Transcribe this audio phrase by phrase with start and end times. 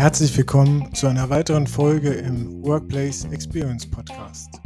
[0.00, 4.60] Herzlich willkommen zu einer weiteren Folge im Workplace Experience Podcast.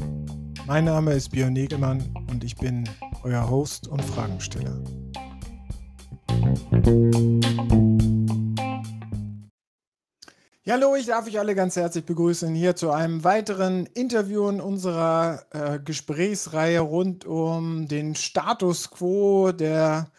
[0.67, 2.89] Mein Name ist Björn Negelmann und ich bin
[3.25, 4.81] euer Host und Fragensteller.
[10.67, 14.63] Ja, hallo, ich darf euch alle ganz herzlich begrüßen hier zu einem weiteren Interview in
[14.63, 20.11] unserer äh, Gesprächsreihe rund um den Status quo der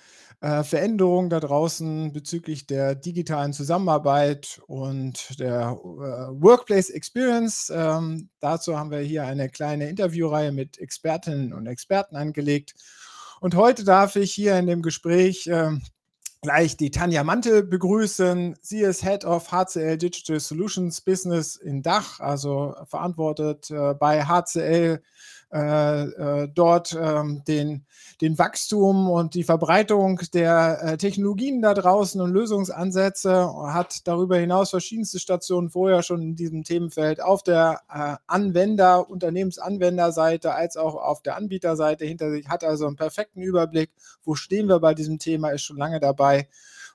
[0.42, 7.72] äh, Veränderungen da draußen bezüglich der digitalen Zusammenarbeit und der äh, Workplace Experience.
[7.76, 12.76] Ähm, dazu haben wir hier eine kleine Interviewreihe mit Expertinnen und Experten angelegt.
[13.42, 15.72] Und heute darf ich hier in dem Gespräch äh,
[16.46, 18.56] gleich die Tanja Mantel begrüßen.
[18.62, 25.02] Sie ist Head of HCL Digital Solutions Business in Dach, also verantwortet äh, bei HCL
[26.54, 27.86] dort ähm, den,
[28.22, 34.70] den Wachstum und die Verbreitung der äh, Technologien da draußen und Lösungsansätze, hat darüber hinaus
[34.70, 41.22] verschiedenste Stationen vorher schon in diesem Themenfeld auf der äh, Anwender, Unternehmensanwenderseite als auch auf
[41.22, 43.92] der Anbieterseite hinter sich, hat also einen perfekten Überblick,
[44.24, 46.48] wo stehen wir bei diesem Thema, ist schon lange dabei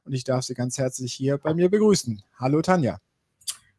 [0.04, 2.22] und ich darf Sie ganz herzlich hier bei mir begrüßen.
[2.38, 2.98] Hallo Tanja.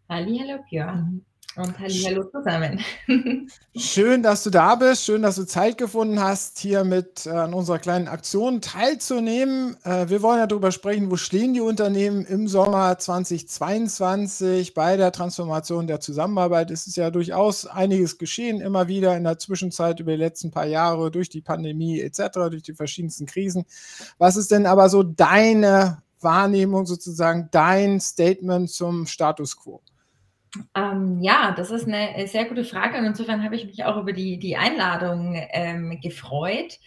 [0.10, 1.26] Hallo Björn.
[1.58, 2.80] Und hallo zusammen.
[3.76, 5.04] Schön, dass du da bist.
[5.04, 9.76] Schön, dass du Zeit gefunden hast, hier mit äh, an unserer kleinen Aktion teilzunehmen.
[9.84, 15.12] Äh, wir wollen ja darüber sprechen, wo stehen die Unternehmen im Sommer 2022 bei der
[15.12, 16.72] Transformation der Zusammenarbeit.
[16.72, 20.68] Es ist ja durchaus einiges geschehen, immer wieder in der Zwischenzeit über die letzten paar
[20.68, 23.66] Jahre durch die Pandemie etc., durch die verschiedensten Krisen.
[24.18, 29.82] Was ist denn aber so deine Wahrnehmung, sozusagen dein Statement zum Status quo?
[30.76, 33.98] Ähm, ja, das ist eine äh, sehr gute Frage und insofern habe ich mich auch
[33.98, 36.80] über die, die Einladung ähm, gefreut.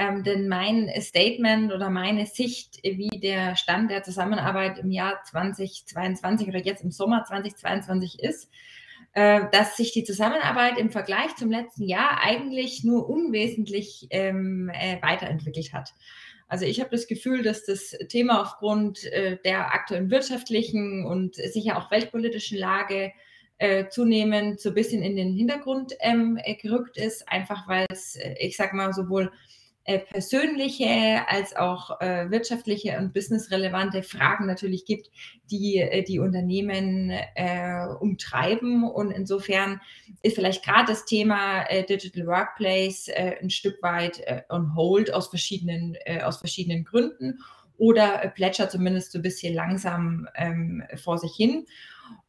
[0.00, 6.46] Ähm, denn mein Statement oder meine Sicht, wie der Stand der Zusammenarbeit im Jahr 2022
[6.46, 8.48] oder jetzt im Sommer 2022 ist,
[9.14, 15.02] äh, dass sich die Zusammenarbeit im Vergleich zum letzten Jahr eigentlich nur unwesentlich ähm, äh,
[15.02, 15.92] weiterentwickelt hat.
[16.48, 21.76] Also ich habe das Gefühl, dass das Thema aufgrund äh, der aktuellen wirtschaftlichen und sicher
[21.76, 23.12] auch weltpolitischen Lage
[23.58, 28.34] äh, zunehmend so ein bisschen in den Hintergrund ähm, gerückt ist, einfach weil es, äh,
[28.38, 29.30] ich sag mal, sowohl
[29.88, 35.10] äh, persönliche als auch äh, wirtschaftliche und businessrelevante Fragen natürlich gibt,
[35.50, 38.84] die äh, die Unternehmen äh, umtreiben.
[38.84, 39.80] Und insofern
[40.20, 45.96] ist vielleicht gerade das Thema äh, Digital Workplace ein Stück weit on hold aus verschiedenen,
[46.22, 47.38] aus verschiedenen Gründen
[47.78, 51.66] oder plätschert zumindest so ein bisschen langsam ähm, vor sich hin.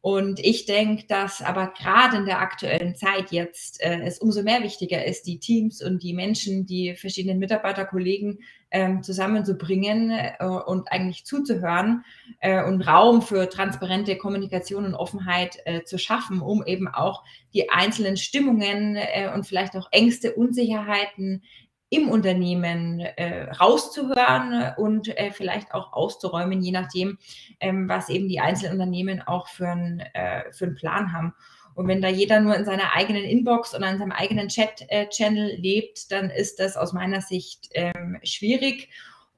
[0.00, 4.62] Und ich denke, dass aber gerade in der aktuellen Zeit jetzt äh, es umso mehr
[4.62, 8.38] wichtiger ist, die Teams und die Menschen, die verschiedenen Mitarbeiterkollegen
[8.70, 12.04] ähm, zusammenzubringen äh, und eigentlich zuzuhören
[12.40, 17.68] äh, und Raum für transparente Kommunikation und Offenheit äh, zu schaffen, um eben auch die
[17.68, 21.42] einzelnen Stimmungen äh, und vielleicht auch Ängste, Unsicherheiten
[21.90, 27.18] im Unternehmen äh, rauszuhören und äh, vielleicht auch auszuräumen, je nachdem,
[27.58, 31.34] ähm, was eben die einzelnen Unternehmen auch für, ein, äh, für einen Plan haben.
[31.74, 36.12] Und wenn da jeder nur in seiner eigenen Inbox oder in seinem eigenen Chat-Channel lebt,
[36.12, 38.88] dann ist das aus meiner Sicht ähm, schwierig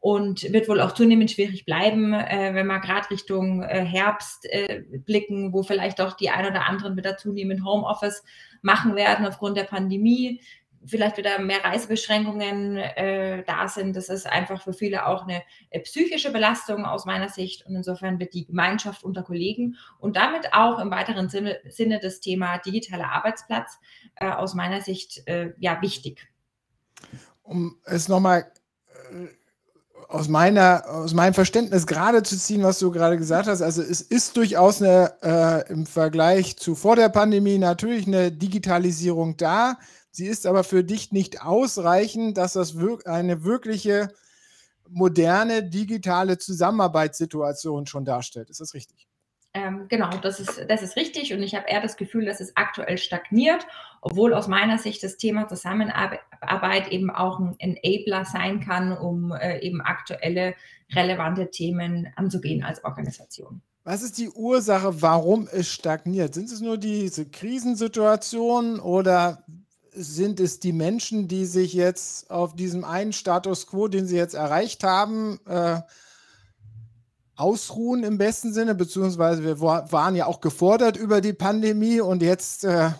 [0.02, 4.82] und wird wohl auch zunehmend schwierig bleiben, äh, wenn wir gerade Richtung äh, Herbst äh,
[4.90, 8.24] blicken, wo vielleicht auch die ein oder anderen wieder zunehmend Homeoffice
[8.62, 10.40] machen werden aufgrund der Pandemie
[10.84, 13.97] vielleicht wieder mehr Reisebeschränkungen äh, da sind.
[13.97, 17.66] Das ist einfach für viele auch eine äh, psychische Belastung aus meiner Sicht.
[17.66, 22.20] Und insofern wird die Gemeinschaft unter Kollegen und damit auch im weiteren Sinne, Sinne das
[22.20, 23.78] Thema digitaler Arbeitsplatz
[24.16, 26.28] äh, aus meiner Sicht äh, ja wichtig.
[27.43, 28.50] Um es nochmal
[29.10, 29.41] äh,
[30.12, 33.62] aus meiner, aus meinem Verständnis gerade zu ziehen, was du gerade gesagt hast.
[33.62, 39.37] Also es ist durchaus eine, äh, im Vergleich zu vor der Pandemie natürlich eine Digitalisierung
[39.39, 39.78] da.
[40.11, 42.75] Sie ist aber für dich nicht ausreichend, dass das
[43.06, 44.12] eine wirkliche
[44.91, 48.50] moderne digitale Zusammenarbeitssituation schon darstellt.
[48.50, 49.08] Ist das richtig?
[49.54, 51.34] Ähm, genau, das ist, das ist richtig.
[51.34, 53.66] Und ich habe eher das Gefühl, dass es aktuell stagniert,
[54.00, 59.58] obwohl aus meiner Sicht das Thema Zusammenarbeit eben auch ein Enabler sein kann, um äh,
[59.60, 60.54] eben aktuelle
[60.94, 63.60] relevante Themen anzugehen als Organisation.
[63.84, 66.34] Was ist die Ursache, warum es stagniert?
[66.34, 69.44] Sind es nur diese Krisensituationen oder
[69.93, 74.34] sind es die Menschen, die sich jetzt auf diesem einen Status quo, den sie jetzt
[74.34, 75.81] erreicht haben, äh,
[77.37, 82.64] ausruhen im besten Sinne, beziehungsweise wir waren ja auch gefordert über die Pandemie und jetzt
[82.64, 82.90] äh,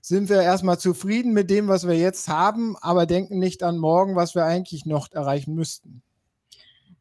[0.00, 4.16] sind wir erstmal zufrieden mit dem, was wir jetzt haben, aber denken nicht an morgen,
[4.16, 6.02] was wir eigentlich noch erreichen müssten.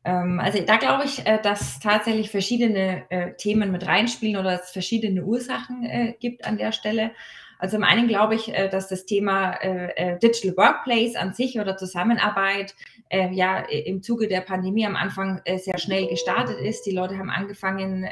[0.03, 4.71] Ähm, also da glaube ich, äh, dass tatsächlich verschiedene äh, Themen mit reinspielen oder es
[4.71, 7.11] verschiedene Ursachen äh, gibt an der Stelle.
[7.61, 9.55] Also zum einen glaube ich, dass das Thema
[10.21, 12.73] Digital Workplace an sich oder Zusammenarbeit
[13.11, 16.87] ja im Zuge der Pandemie am Anfang sehr schnell gestartet ist.
[16.87, 18.07] Die Leute haben angefangen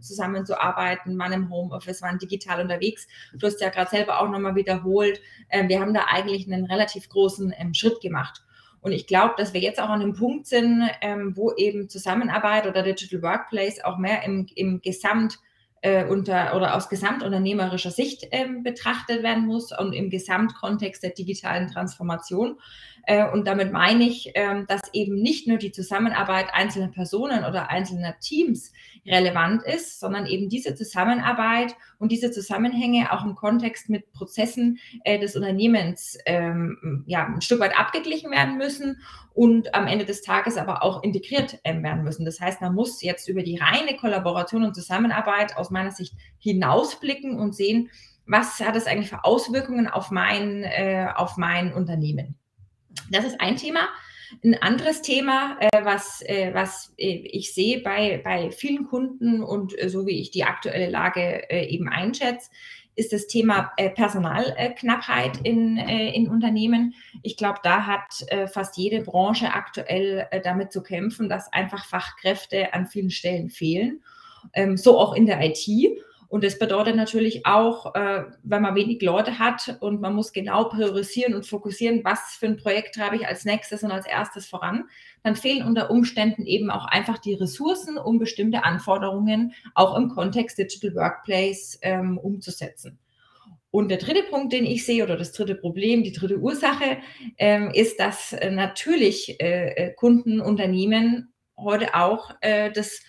[0.00, 3.06] zusammenzuarbeiten, man im Homeoffice, waren digital unterwegs.
[3.34, 5.20] Du hast ja gerade selber auch nochmal wiederholt.
[5.68, 8.42] Wir haben da eigentlich einen relativ großen ähm, Schritt gemacht.
[8.80, 12.66] Und ich glaube, dass wir jetzt auch an einem Punkt sind, ähm, wo eben Zusammenarbeit
[12.66, 15.38] oder Digital Workplace auch mehr im, im Gesamt
[15.82, 21.68] äh, unter oder aus gesamtunternehmerischer Sicht ähm, betrachtet werden muss und im Gesamtkontext der digitalen
[21.68, 22.58] Transformation.
[23.06, 27.70] Äh, und damit meine ich, ähm, dass eben nicht nur die Zusammenarbeit einzelner Personen oder
[27.70, 28.72] einzelner Teams
[29.06, 35.18] relevant ist, sondern eben diese Zusammenarbeit und diese Zusammenhänge auch im Kontext mit Prozessen äh,
[35.20, 39.00] des Unternehmens ähm, ja, ein Stück weit abgeglichen werden müssen
[39.32, 42.24] und am Ende des Tages aber auch integriert ähm, werden müssen.
[42.24, 47.38] Das heißt, man muss jetzt über die reine Kollaboration und Zusammenarbeit aus meiner Sicht hinausblicken
[47.38, 47.90] und sehen,
[48.26, 52.36] was hat es eigentlich für Auswirkungen auf mein, äh, auf mein Unternehmen.
[53.10, 53.88] Das ist ein Thema.
[54.44, 59.80] Ein anderes Thema, äh, was, äh, was äh, ich sehe bei, bei vielen Kunden und
[59.80, 62.50] äh, so wie ich die aktuelle Lage äh, eben einschätze,
[62.96, 66.94] ist das Thema Personalknappheit in, in Unternehmen.
[67.22, 72.86] Ich glaube, da hat fast jede Branche aktuell damit zu kämpfen, dass einfach Fachkräfte an
[72.86, 74.00] vielen Stellen fehlen.
[74.52, 75.68] Ähm, so auch in der IT.
[76.28, 80.64] Und das bedeutet natürlich auch, äh, wenn man wenig Leute hat und man muss genau
[80.64, 84.84] priorisieren und fokussieren, was für ein Projekt treibe ich als nächstes und als erstes voran,
[85.22, 90.58] dann fehlen unter Umständen eben auch einfach die Ressourcen, um bestimmte Anforderungen auch im Kontext
[90.58, 92.98] Digital Workplace ähm, umzusetzen.
[93.70, 96.98] Und der dritte Punkt, den ich sehe, oder das dritte Problem, die dritte Ursache,
[97.36, 103.02] ähm, ist, dass äh, natürlich äh, äh Kunden, Unternehmen heute auch äh, das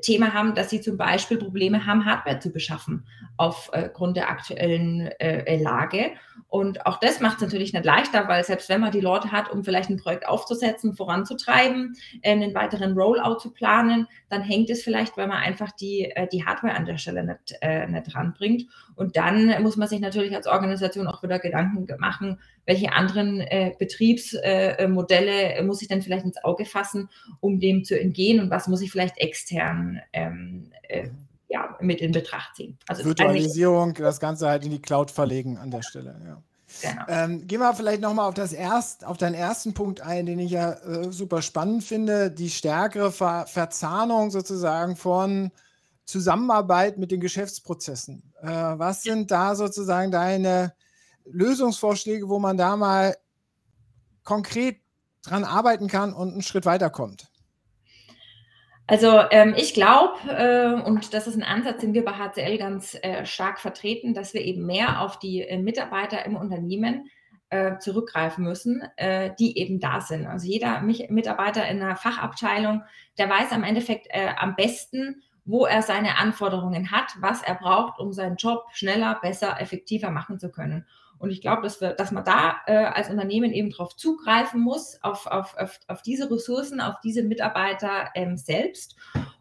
[0.00, 3.06] Thema haben, dass sie zum Beispiel Probleme haben, Hardware zu beschaffen
[3.36, 6.12] aufgrund der aktuellen äh, Lage.
[6.48, 9.50] Und auch das macht es natürlich nicht leichter, weil selbst wenn man die Leute hat,
[9.50, 14.82] um vielleicht ein Projekt aufzusetzen, voranzutreiben, äh, einen weiteren Rollout zu planen, dann hängt es
[14.82, 18.66] vielleicht, weil man einfach die, äh, die Hardware an der Stelle nicht, äh, nicht ranbringt.
[18.96, 23.72] Und dann muss man sich natürlich als Organisation auch wieder Gedanken machen, welche anderen äh,
[23.78, 27.08] Betriebsmodelle äh, muss ich denn vielleicht ins Auge fassen,
[27.40, 29.81] um dem zu entgehen und was muss ich vielleicht extern
[30.12, 31.08] ähm, äh,
[31.48, 32.78] ja, mit in Betracht ziehen.
[32.88, 36.20] Also Virtualisierung, das Ganze halt in die Cloud verlegen an der Stelle.
[36.26, 36.42] Ja.
[36.80, 37.04] Genau.
[37.08, 40.72] Ähm, gehen wir vielleicht nochmal auf, erst, auf deinen ersten Punkt ein, den ich ja
[40.72, 45.50] äh, super spannend finde, die stärkere Ver Verzahnung sozusagen von
[46.04, 48.32] Zusammenarbeit mit den Geschäftsprozessen.
[48.40, 50.72] Äh, was sind da sozusagen deine
[51.24, 53.16] Lösungsvorschläge, wo man da mal
[54.24, 54.80] konkret
[55.22, 57.30] dran arbeiten kann und einen Schritt weiterkommt?
[58.92, 62.94] Also ähm, ich glaube, äh, und das ist ein Ansatz, den wir bei HCL ganz
[63.00, 67.08] äh, stark vertreten, dass wir eben mehr auf die äh, Mitarbeiter im Unternehmen
[67.48, 70.26] äh, zurückgreifen müssen, äh, die eben da sind.
[70.26, 72.82] Also jeder Mitarbeiter in einer Fachabteilung,
[73.16, 77.98] der weiß am Endeffekt äh, am besten, wo er seine Anforderungen hat, was er braucht,
[77.98, 80.86] um seinen Job schneller, besser, effektiver machen zu können.
[81.22, 85.28] Und ich glaube, dass, dass man da äh, als Unternehmen eben darauf zugreifen muss, auf,
[85.28, 88.96] auf, auf, auf diese Ressourcen, auf diese Mitarbeiter ähm, selbst.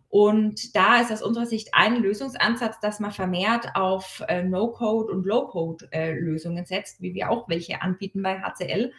[0.08, 5.25] Und da ist aus unserer Sicht ein Lösungsansatz, dass man vermehrt auf äh, No-Code und
[5.25, 8.91] Low-Code-Lösungen äh, setzt, wie wir auch welche anbieten bei HCL,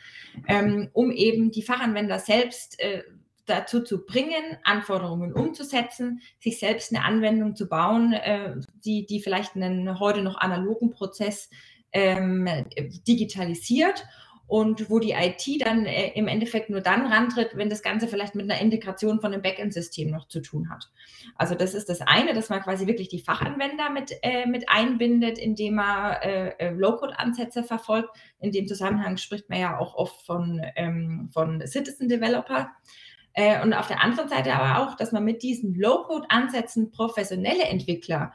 [0.49, 3.05] ähm, um eben die Fachanwender selbst äh,
[3.47, 9.55] dazu zu bringen, Anforderungen umzusetzen, sich selbst eine Anwendung zu bauen, äh, die, die vielleicht
[9.55, 11.49] einen heute noch analogen Prozess
[11.93, 12.49] ähm,
[13.07, 14.05] digitalisiert
[14.53, 18.35] und wo die IT dann äh, im Endeffekt nur dann rantritt, wenn das Ganze vielleicht
[18.35, 20.91] mit einer Integration von einem Backend-System noch zu tun hat.
[21.37, 25.39] Also das ist das eine, dass man quasi wirklich die Fachanwender mit, äh, mit einbindet,
[25.39, 28.11] indem man äh, äh Low-Code-Ansätze verfolgt.
[28.41, 32.71] In dem Zusammenhang spricht man ja auch oft von, ähm, von Citizen Developer.
[33.33, 38.35] Äh, und auf der anderen Seite aber auch, dass man mit diesen Low-Code-Ansätzen professionelle Entwickler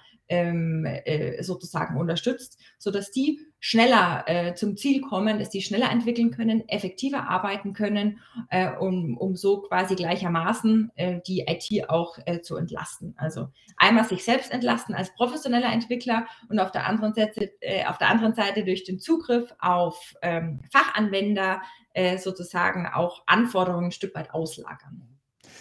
[1.41, 7.27] sozusagen unterstützt, sodass die schneller äh, zum Ziel kommen, dass die schneller entwickeln können, effektiver
[7.29, 8.19] arbeiten können,
[8.49, 13.15] äh, um, um so quasi gleichermaßen äh, die IT auch äh, zu entlasten.
[13.17, 17.97] Also einmal sich selbst entlasten als professioneller Entwickler und auf der anderen Seite, äh, auf
[17.97, 21.61] der anderen Seite durch den Zugriff auf ähm, Fachanwender
[22.19, 25.01] sozusagen auch Anforderungen ein Stück weit auslagern.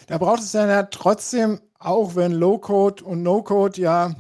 [0.07, 4.15] Da braucht es ja trotzdem, auch wenn Low-Code und No-Code ja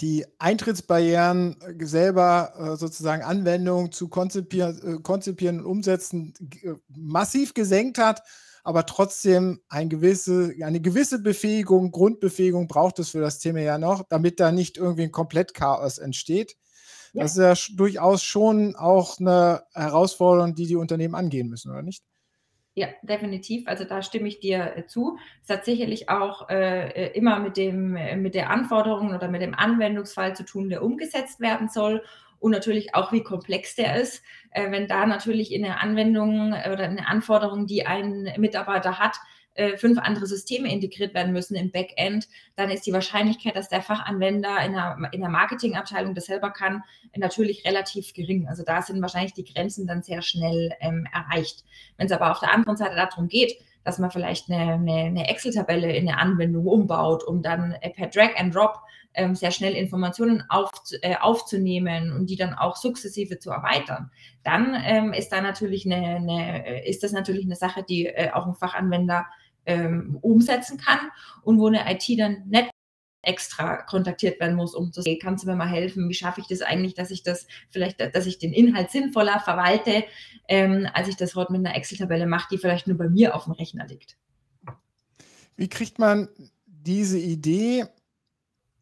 [0.00, 6.34] die Eintrittsbarrieren äh, selber äh, sozusagen Anwendungen zu konzipieren, äh, konzipieren und umsetzen
[6.88, 8.22] massiv gesenkt hat,
[8.62, 14.04] aber trotzdem ein gewisse, eine gewisse Befähigung, Grundbefähigung braucht es für das Thema ja noch,
[14.08, 16.56] damit da nicht irgendwie ein Komplettchaos entsteht.
[17.12, 17.22] Ja.
[17.22, 22.04] Das ist ja durchaus schon auch eine Herausforderung, die die Unternehmen angehen müssen, oder nicht?
[22.78, 23.66] Ja, definitiv.
[23.66, 25.18] Also da stimme ich dir äh, zu.
[25.42, 29.42] Es hat sicherlich auch äh, äh, immer mit, dem, äh, mit der Anforderung oder mit
[29.42, 32.04] dem Anwendungsfall zu tun, der umgesetzt werden soll
[32.38, 34.22] und natürlich auch, wie komplex der ist.
[34.52, 39.16] Äh, wenn da natürlich in der Anwendung oder in der Anforderung, die ein Mitarbeiter hat,
[39.58, 43.82] äh, fünf andere Systeme integriert werden müssen im Backend, dann ist die Wahrscheinlichkeit, dass der
[43.82, 46.84] Fachanwender in der, in der Marketingabteilung das selber kann,
[47.16, 48.46] natürlich relativ gering.
[48.48, 51.64] Also da sind wahrscheinlich die Grenzen dann sehr schnell ähm, erreicht.
[51.96, 55.28] Wenn es aber auf der anderen Seite darum geht, dass man vielleicht eine, eine, eine
[55.28, 58.80] Excel-Tabelle in der Anwendung umbaut, um dann äh, per Drag and Drop
[59.14, 60.70] ähm, sehr schnell Informationen auf,
[61.02, 64.10] äh, aufzunehmen und die dann auch sukzessive zu erweitern,
[64.44, 68.46] dann ähm, ist da natürlich eine, eine, ist das natürlich eine Sache, die äh, auch
[68.46, 69.26] ein Fachanwender
[69.68, 70.98] ähm, umsetzen kann
[71.42, 72.70] und wo eine IT dann nicht
[73.22, 76.46] extra kontaktiert werden muss, um zu sagen, kannst du mir mal helfen, wie schaffe ich
[76.46, 80.04] das eigentlich, dass ich das vielleicht, dass ich den Inhalt sinnvoller verwalte,
[80.48, 83.44] ähm, als ich das heute mit einer Excel-Tabelle mache, die vielleicht nur bei mir auf
[83.44, 84.16] dem Rechner liegt.
[85.56, 86.28] Wie kriegt man
[86.66, 87.84] diese Idee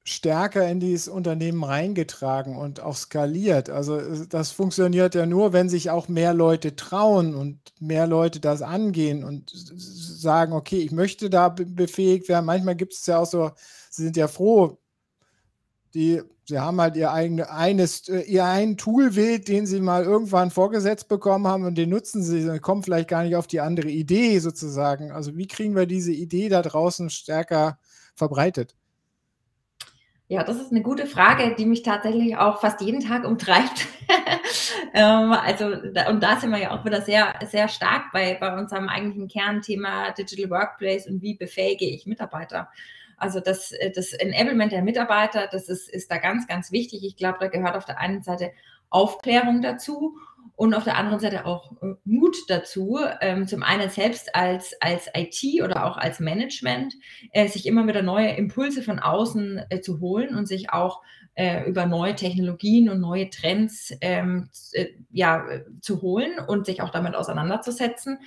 [0.08, 3.70] stärker in dieses Unternehmen reingetragen und auch skaliert.
[3.70, 8.62] Also das funktioniert ja nur, wenn sich auch mehr Leute trauen und mehr Leute das
[8.62, 12.46] angehen und sagen, okay, ich möchte da befähigt werden.
[12.46, 13.50] Manchmal gibt es ja auch so,
[13.90, 14.78] sie sind ja froh,
[15.92, 20.52] die, sie haben halt ihr eigene, eines, äh, ihr einen Toolwild, den sie mal irgendwann
[20.52, 24.38] vorgesetzt bekommen haben und den nutzen sie, kommen vielleicht gar nicht auf die andere Idee
[24.38, 25.10] sozusagen.
[25.10, 27.80] Also wie kriegen wir diese Idee da draußen stärker
[28.14, 28.76] verbreitet?
[30.28, 33.86] Ja, das ist eine gute Frage, die mich tatsächlich auch fast jeden Tag umtreibt.
[34.94, 38.88] ähm, also, und da sind wir ja auch wieder sehr, sehr stark bei, bei unserem
[38.88, 42.68] eigentlichen Kernthema Digital Workplace und wie befähige ich Mitarbeiter.
[43.16, 47.04] Also das, das Enablement der Mitarbeiter, das ist, ist da ganz, ganz wichtig.
[47.04, 48.50] Ich glaube, da gehört auf der einen Seite
[48.90, 50.16] Aufklärung dazu
[50.56, 55.08] und auf der anderen Seite auch äh, Mut dazu, ähm, zum einen selbst als, als
[55.14, 56.94] IT oder auch als Management,
[57.32, 61.02] äh, sich immer wieder neue Impulse von außen äh, zu holen und sich auch
[61.66, 65.44] über neue Technologien und neue Trends ähm, äh, ja,
[65.82, 68.20] zu holen und sich auch damit auseinanderzusetzen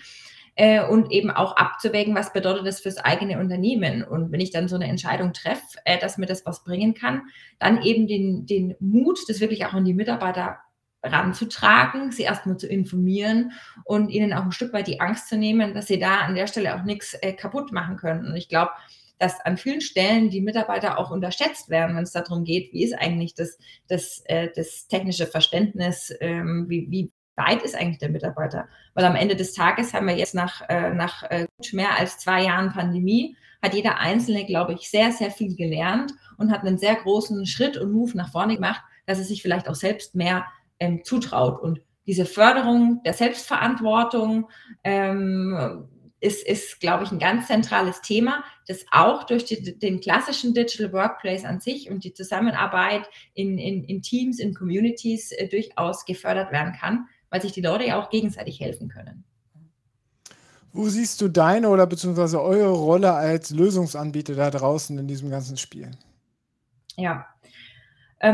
[0.90, 4.04] und eben auch abzuwägen, was bedeutet das fürs eigene Unternehmen.
[4.04, 7.24] Und wenn ich dann so eine Entscheidung treffe, dass mir das was bringen kann,
[7.58, 10.60] dann eben den, den Mut, das wirklich auch an die Mitarbeiter
[11.04, 13.54] ranzutragen, sie erstmal zu informieren
[13.86, 16.48] und ihnen auch ein Stück weit die Angst zu nehmen, dass sie da an der
[16.48, 18.28] Stelle auch nichts äh, kaputt machen können.
[18.28, 18.72] Und ich glaube,
[19.18, 22.94] dass an vielen Stellen die Mitarbeiter auch unterschätzt werden, wenn es darum geht, wie ist
[22.94, 28.68] eigentlich das, das, äh, das technische Verständnis, ähm, wie, wie weit ist eigentlich der Mitarbeiter?
[28.94, 32.44] Weil am Ende des Tages haben wir jetzt nach, äh, nach äh, mehr als zwei
[32.44, 36.96] Jahren Pandemie, hat jeder Einzelne, glaube ich, sehr, sehr viel gelernt und hat einen sehr
[36.96, 40.46] großen Schritt und Move nach vorne gemacht, dass er sich vielleicht auch selbst mehr
[40.80, 41.62] ähm, zutraut.
[41.62, 44.50] Und diese Förderung der Selbstverantwortung
[44.84, 45.88] ähm,
[46.22, 50.92] ist, ist, glaube ich, ein ganz zentrales Thema, das auch durch die, den klassischen Digital
[50.92, 56.52] Workplace an sich und die Zusammenarbeit in, in, in Teams, in Communities äh, durchaus gefördert
[56.52, 59.24] werden kann, weil sich die Leute ja auch gegenseitig helfen können.
[60.72, 65.58] Wo siehst du deine oder beziehungsweise eure Rolle als Lösungsanbieter da draußen in diesem ganzen
[65.58, 65.92] Spiel?
[66.96, 67.26] Ja,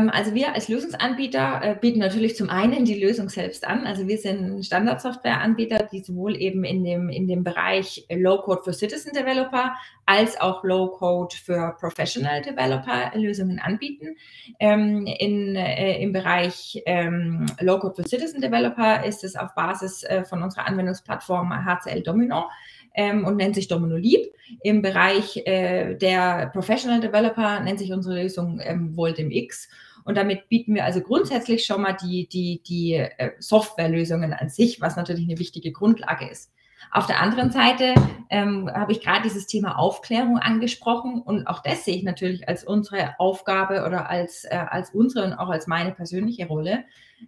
[0.08, 3.86] also wir als Lösungsanbieter äh, bieten natürlich zum einen die Lösung selbst an.
[3.86, 9.12] Also wir sind Standardsoftwareanbieter, die sowohl eben in dem, in dem Bereich Low-Code für Citizen
[9.12, 14.16] Developer als auch Low-Code für Professional Developer Lösungen anbieten.
[14.58, 20.24] Ähm, in, äh, Im Bereich ähm, Low-Code für Citizen Developer ist es auf Basis äh,
[20.24, 22.46] von unserer Anwendungsplattform HCL Domino
[22.96, 24.32] ähm, und nennt sich Domino Leap.
[24.62, 29.68] Im Bereich äh, der Professional Developer nennt sich unsere Lösung ähm, Voltim X.
[30.04, 34.80] Und damit bieten wir also grundsätzlich schon mal die, die, die äh, Softwarelösungen an sich,
[34.80, 36.52] was natürlich eine wichtige Grundlage ist.
[36.90, 37.94] Auf der anderen Seite
[38.30, 42.64] ähm, habe ich gerade dieses Thema Aufklärung angesprochen und auch das sehe ich natürlich als
[42.64, 46.84] unsere Aufgabe oder als, äh, als unsere und auch als meine persönliche Rolle,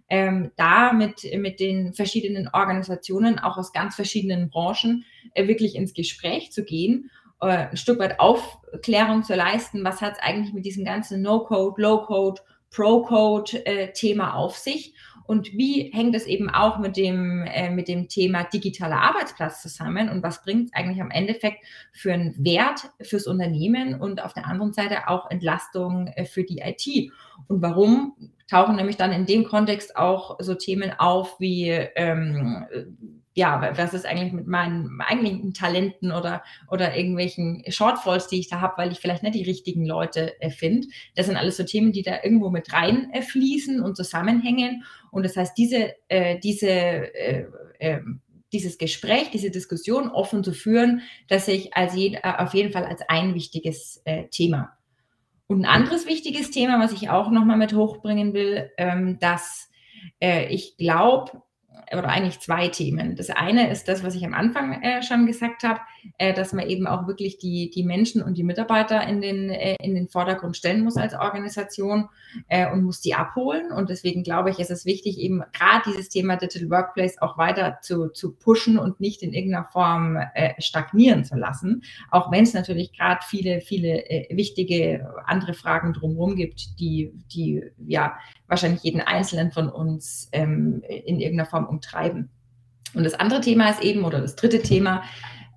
[0.09, 5.93] ähm, da mit, mit den verschiedenen Organisationen, auch aus ganz verschiedenen Branchen, äh, wirklich ins
[5.93, 7.09] Gespräch zu gehen,
[7.41, 11.81] äh, ein Stück weit Aufklärung zu leisten, was hat es eigentlich mit diesem ganzen No-Code,
[11.81, 14.93] Low-Code, Pro-Code-Thema äh, auf sich
[15.29, 20.09] und wie hängt es eben auch mit dem, äh, mit dem Thema digitaler Arbeitsplatz zusammen
[20.09, 24.47] und was bringt es eigentlich am Endeffekt für einen Wert fürs Unternehmen und auf der
[24.47, 27.11] anderen Seite auch Entlastung äh, für die IT.
[27.47, 28.15] Und warum
[28.47, 32.65] tauchen nämlich dann in dem Kontext auch so Themen auf wie ähm,
[33.39, 38.59] ja, was ist eigentlich mit meinen eigentlichen Talenten oder, oder irgendwelchen Shortfalls, die ich da
[38.59, 40.89] habe, weil ich vielleicht nicht die richtigen Leute äh, finde.
[41.15, 44.83] Das sind alles so Themen, die da irgendwo mit reinfließen äh, und zusammenhängen.
[45.09, 47.45] Und das heißt, diese, äh, diese äh,
[47.79, 48.19] ähm,
[48.51, 52.83] dieses Gespräch, diese Diskussion offen zu führen, dass ich als je, äh, auf jeden Fall
[52.83, 54.73] als ein wichtiges äh, Thema.
[55.47, 59.69] Und ein anderes wichtiges Thema, was ich auch nochmal mit hochbringen will, ähm, dass
[60.19, 61.43] äh, ich glaube,
[61.91, 63.15] oder eigentlich zwei Themen.
[63.15, 65.79] Das eine ist das, was ich am Anfang äh, schon gesagt habe,
[66.17, 69.75] äh, dass man eben auch wirklich die, die Menschen und die Mitarbeiter in den, äh,
[69.81, 72.09] in den Vordergrund stellen muss als Organisation
[72.47, 73.71] äh, und muss die abholen.
[73.71, 77.79] Und deswegen glaube ich, ist es wichtig, eben gerade dieses Thema Digital Workplace auch weiter
[77.81, 81.83] zu, zu pushen und nicht in irgendeiner Form äh, stagnieren zu lassen.
[82.11, 87.63] Auch wenn es natürlich gerade viele, viele äh, wichtige andere Fragen drumherum gibt, die, die
[87.87, 88.17] ja
[88.49, 92.29] wahrscheinlich jeden Einzelnen von uns ähm, in irgendeiner Form umtreiben.
[92.93, 95.03] Und das andere Thema ist eben, oder das dritte Thema,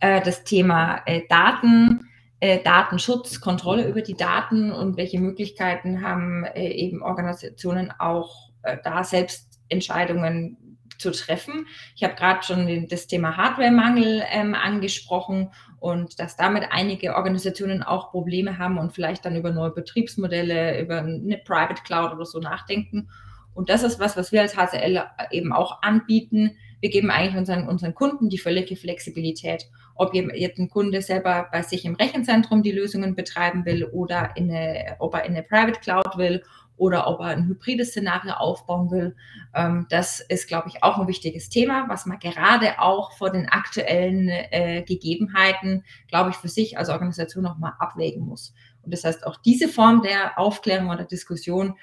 [0.00, 2.08] äh, das Thema äh, Daten,
[2.40, 8.78] äh, Datenschutz, Kontrolle über die Daten und welche Möglichkeiten haben äh, eben Organisationen auch äh,
[8.82, 11.66] da selbst Entscheidungen zu treffen.
[11.96, 15.50] Ich habe gerade schon den, das Thema Hardwaremangel ähm, angesprochen
[15.80, 20.98] und dass damit einige Organisationen auch Probleme haben und vielleicht dann über neue Betriebsmodelle, über
[20.98, 23.08] eine Private Cloud oder so nachdenken.
[23.54, 26.56] Und das ist was, was wir als HCL eben auch anbieten.
[26.80, 31.62] Wir geben eigentlich unseren, unseren Kunden die völlige Flexibilität ob jetzt ein Kunde selber bei
[31.62, 35.80] sich im Rechenzentrum die Lösungen betreiben will oder in eine, ob er in eine Private
[35.80, 36.42] Cloud will
[36.76, 39.14] oder ob er ein hybrides Szenario aufbauen will.
[39.54, 43.48] Ähm, das ist, glaube ich, auch ein wichtiges Thema, was man gerade auch vor den
[43.48, 48.54] aktuellen äh, Gegebenheiten, glaube ich, für sich als Organisation nochmal abwägen muss.
[48.82, 51.76] Und das heißt, auch diese Form der Aufklärung oder Diskussion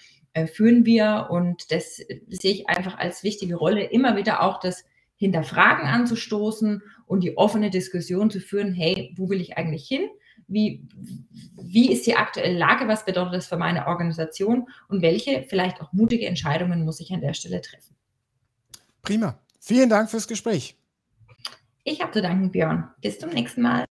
[0.48, 5.86] führen wir und das sehe ich einfach als wichtige Rolle, immer wieder auch das Hinterfragen
[5.86, 10.10] anzustoßen und die offene Diskussion zu führen, hey, wo will ich eigentlich hin?
[10.48, 10.88] Wie,
[11.62, 12.88] wie ist die aktuelle Lage?
[12.88, 14.68] Was bedeutet das für meine Organisation?
[14.88, 17.96] Und welche vielleicht auch mutige Entscheidungen muss ich an der Stelle treffen?
[19.02, 19.38] Prima.
[19.60, 20.78] Vielen Dank fürs Gespräch.
[21.84, 22.90] Ich habe zu danken, Björn.
[23.02, 23.86] Bis zum nächsten Mal.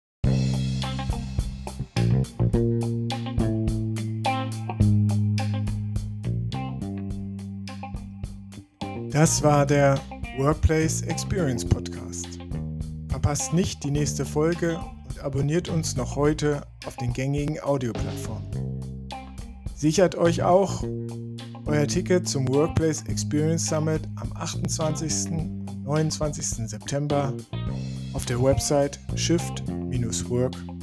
[9.15, 9.97] Das war der
[10.37, 12.37] Workplace Experience Podcast.
[13.07, 18.51] Verpasst nicht die nächste Folge und abonniert uns noch heute auf den gängigen Audioplattformen.
[19.73, 20.83] Sichert euch auch
[21.65, 25.31] euer Ticket zum Workplace Experience Summit am 28.
[25.31, 26.67] und 29.
[26.67, 27.33] September
[28.11, 30.74] auf der Website shift-work.com.